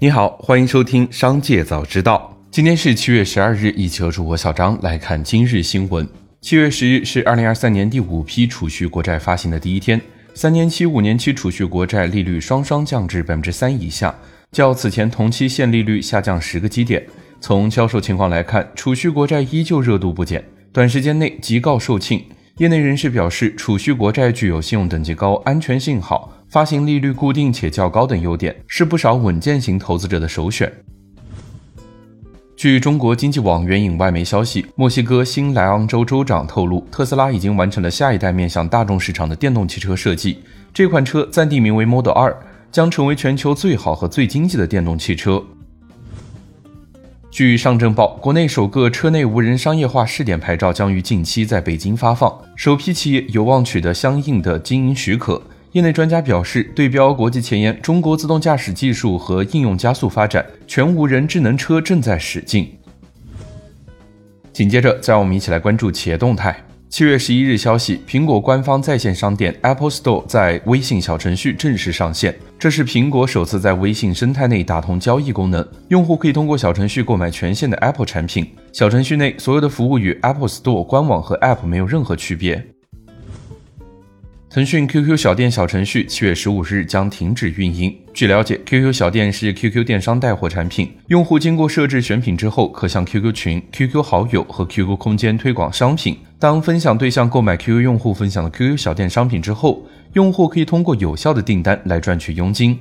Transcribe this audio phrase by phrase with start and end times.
[0.00, 2.32] 你好，欢迎收听《商界早知道》。
[2.52, 6.08] 今天是七月十二日，一起和主播小张来看今日新闻。
[6.40, 10.00] 七月十日是二零二三年第五批储蓄国债发行的第一天，
[10.34, 14.14] 三年期、五年期储蓄国债利率双双降至百分之三以下，
[14.52, 17.04] 较此前同期现利率下降十个基点。
[17.40, 22.22] 从销售情况来看，储蓄国债依旧热度不减，短时间内即告售罄。
[22.58, 26.32] 业内人士表示，储蓄国债具有信用等级高、安全性好。
[26.48, 30.72] 发行利率固定且较高等优点，是不少稳健型投资者的首选。
[32.56, 40.38] 据中国经济网援引外媒消息，墨西哥新莱昂州州长透露，特斯拉已经完成了下一代面向大众市场的电动汽车设计，
[40.74, 42.34] 这款车暂定名为 Model 2，
[42.72, 45.44] 将成为全球最好和最经济的电动汽车。
[47.38, 55.40] 据上证报，国内首个车内无人商业化试点牌照将于近期在北京发放，首批企业有望取得相应的经营许可。
[55.70, 62.76] 业内专家表示，对标国际前沿，中国自动驾驶技术和应用加速发展，全无人智能车正在驶进。
[64.52, 66.60] 紧接着，再让我们一起来关注企业动态。
[66.90, 78.46] 七月十一日消息，苹果官方在线商店 Apple Store 在微信小程序正式上线，这是苹果首次在微信生态内打通交易功能，用户可以通过小程序购买全线的 Apple 产品。
[78.72, 82.66] 小程序内所有的服务与 Apple Store 官网和 App 没有任何区别。
[84.50, 87.94] 腾讯 QQ 小店小程序七月十五日将停止运营。
[88.14, 96.16] 据了解，QQ 小店是 QQ 电商带货产品，用户经过设置选品之后，可向 QQ 群、QQ 好友和 QQ 空间推广商品。
[96.38, 102.78] 当分享对象购买 QQ 用户分享的 QQ 小店商品之后，用户可以通过有效的订单来赚取佣金。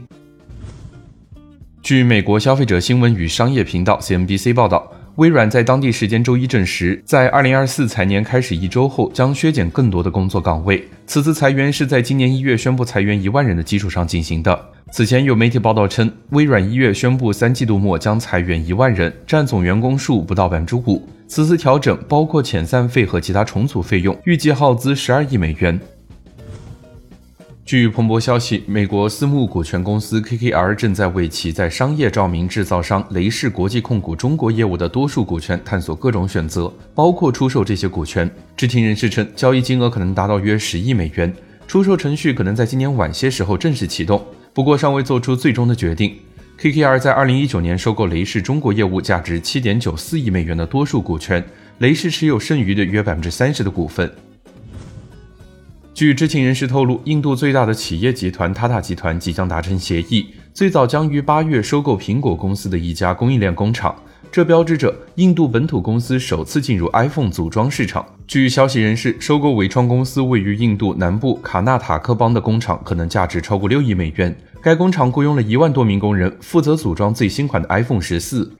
[1.84, 4.90] 据美国消费者新闻与商业频道 CNBC 报道。
[5.18, 10.88] 微软在当地时间周一证实，在二零二四财年开始一周后，将削减更多的工作岗位。
[11.08, 14.66] 此次裁员是在今年一月宣布裁员一万人的基础上进行的。
[14.92, 21.02] 此前有媒体报道称，微软一月宣布三季度末将裁员一万人，占总员工数不到百分之五。
[21.28, 25.80] 此次调整包括遣散费和其他重组费用，预计耗资十二亿美元。
[27.68, 38.32] 据彭博消息，美国私募股权公司 KKR 正在为其在商业照明制造商雷士国际控股中国业务的多数股权探索各种选择，包括出售这些股权。
[38.56, 41.36] 知情人士称，交易金额可能达到约十亿美元，
[41.68, 46.16] 出售程序可能在今年晚些时候正式启动，不过尚未做出最终的决定。
[46.58, 51.44] KKR 在二零一九年收购雷士中国业务价值七点九四亿美元的多数股权，
[51.80, 54.10] 雷士持有剩余的约百分之三十的股份。
[55.98, 63.96] 据知情人士透露，印度最大的企业集团塔塔集团即将达成协议，最早将于八月收购苹果公司的一家供应链工厂。
[64.32, 68.06] 这标志着印度本土公司首次进入 iPhone 组装市场。
[68.28, 74.38] 据消息人士，收购伟创公司位于印度南部卡纳塔克邦的工厂，可能价值超过六亿美元。
[74.62, 78.52] 该工厂雇佣了一万多名工人，负责组装最新款的 iPhone 十四。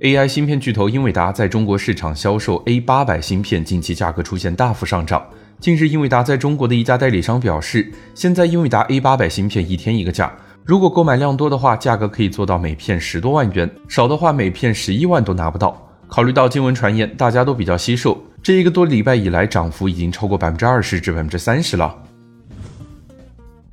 [0.00, 5.22] AI 芯片巨头英伟达在中国市场销售 A 八百芯片，近期价格出现大幅上涨。
[5.60, 10.32] 近日，英伟达在中国的一家代理商表示，现在英伟达 A 八百芯片一天一个价，
[10.64, 15.86] 如果购买量多的话，价格可以做到每片十多万元；少的话，每片十一万都拿不到。
[16.08, 21.94] 考虑到经闻传言，大家都比较惜售，这一个多礼拜以来，涨幅已经超过百分之二十至百分之三十了。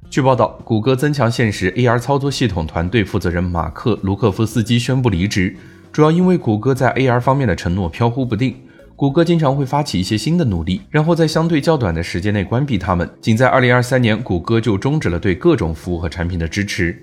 [0.09, 5.55] 据报道，谷歌增强现实 AR 操作系统团队负责人马克·卢克夫斯基宣布离职，
[5.93, 8.53] 主要因为谷歌在 AR 方面的承诺飘忽不定。
[8.97, 13.07] 谷歌经常会发起一些新的努力，然后在相对较短的时间内关闭它们。
[13.21, 16.99] 仅在2023年，谷歌就终止了对各种服务和产品的支持。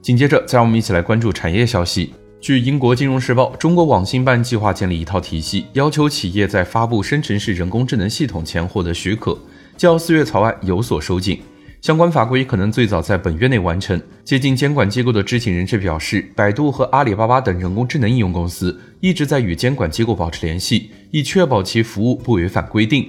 [0.00, 2.14] 紧接着，再让我们一起来关注产业消息。
[2.40, 9.38] 据英国金融时报，中国网信办计划建立一套体系，要求企业在发布生成式人工智能系统前获得许可，
[9.76, 11.42] 较四月草案有所收紧。
[11.86, 14.02] 相关法规可能最早在本月内完成。
[14.24, 23.08] 接近监管机构的知情人士表示，百度和阿里巴巴等人工智能应用公司一直在与监管机构保持联系，以确保其服务不违反规定。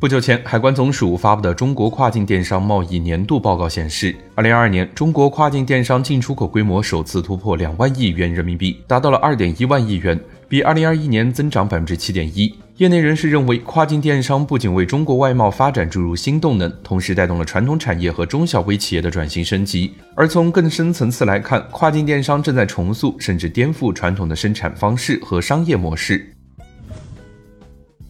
[0.00, 10.18] 不久前，海关总署发布的《中国跨境电商贸易年度报告》显示，二零二二年中国跨境电商进出口规模首次突破两万亿元人民币，达到了二点一万亿元，
[10.48, 12.54] 比二零二一年增长百分之七点一。
[12.78, 19.92] 业内人士认为，跨境电商不仅为中国外贸发展注入新动能，同时带动了传统产业和中小微企业的转型升级。
[20.14, 26.32] 而从更深层次来看，跨境电商正在重塑甚至颠覆传统的生产方式和商业模式。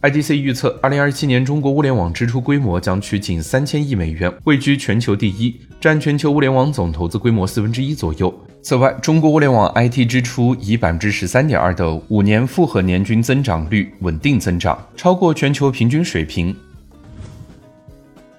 [0.01, 8.33] IDC 预测，二零二七年中国物联网支出规模将趋近三千亿美元，位居全球第一，占全球物联网总投资规模四分之一左右。
[8.61, 16.55] 此外，中国物联网 IT 支出以百分之十三点二的五年复合年均增长率稳定增长，超过全球平均水平。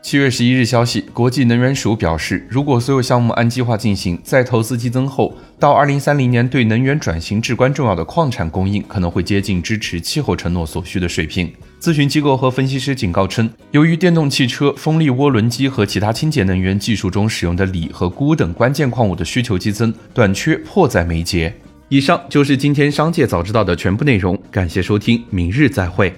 [0.01, 11.53] 七月十一日消息，国际能源署表示，如果所有项目按计划进行，在投资激增后，到二零三零年，对能源转型至关重要的矿产供应可能会接近支持气候承诺所需的水平。
[11.79, 21.55] 咨询机构和分析师警告称，由于电动汽车、风力涡轮机和其他清洁能源技术中使用的锂和钴等关键矿物的需求激增，短缺迫在眉睫。
[21.91, 26.11] 以上就是今天商界早知道的全部内容，感谢收听，明日再会。